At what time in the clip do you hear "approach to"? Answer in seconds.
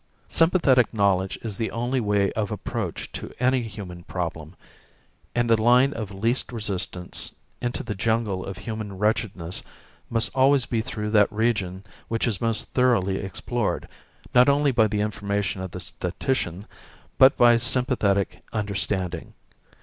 2.51-3.31